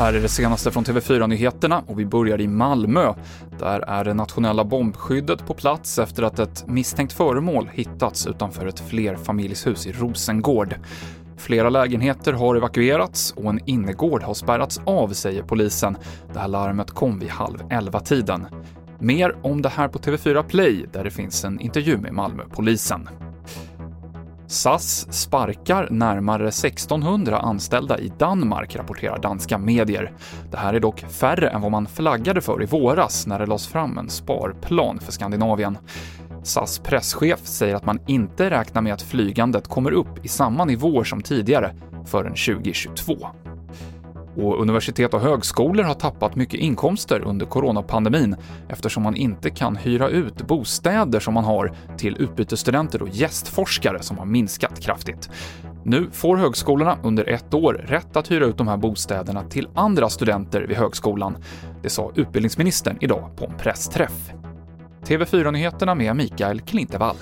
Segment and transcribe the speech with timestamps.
[0.00, 3.14] Här är det senaste från TV4-nyheterna och vi börjar i Malmö.
[3.58, 8.80] Där är det nationella bombskyddet på plats efter att ett misstänkt föremål hittats utanför ett
[8.80, 10.74] flerfamiljshus i Rosengård.
[11.36, 15.96] Flera lägenheter har evakuerats och en innergård har spärrats av, säger polisen.
[16.32, 18.46] Det här larmet kom vid halv elva-tiden.
[18.98, 23.08] Mer om det här på TV4 Play, där det finns en intervju med Malmöpolisen.
[24.50, 30.12] SAS sparkar närmare 1600 anställda i Danmark, rapporterar danska medier.
[30.50, 33.66] Det här är dock färre än vad man flaggade för i våras när det lades
[33.66, 35.78] fram en sparplan för Skandinavien.
[36.42, 41.04] SAS presschef säger att man inte räknar med att flygandet kommer upp i samma nivåer
[41.04, 41.74] som tidigare
[42.06, 43.16] förrän 2022.
[44.36, 48.36] Och universitet och högskolor har tappat mycket inkomster under coronapandemin
[48.68, 54.18] eftersom man inte kan hyra ut bostäder som man har till utbytesstudenter och gästforskare som
[54.18, 55.30] har minskat kraftigt.
[55.84, 60.08] Nu får högskolorna under ett år rätt att hyra ut de här bostäderna till andra
[60.08, 61.36] studenter vid högskolan.
[61.82, 64.32] Det sa utbildningsministern idag på en pressträff.
[65.06, 67.16] TV4-nyheterna med Mikael Klintevall.